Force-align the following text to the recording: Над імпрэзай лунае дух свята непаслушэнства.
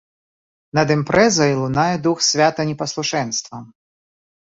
Над 0.77 0.93
імпрэзай 0.95 1.51
лунае 1.59 1.95
дух 2.07 2.23
свята 2.29 2.61
непаслушэнства. 2.71 3.57